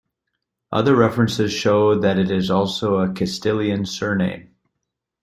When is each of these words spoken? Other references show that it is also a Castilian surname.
Other 0.71 0.95
references 0.95 1.53
show 1.53 1.99
that 1.99 2.17
it 2.17 2.31
is 2.31 2.49
also 2.49 3.01
a 3.01 3.13
Castilian 3.13 3.85
surname. 3.85 4.49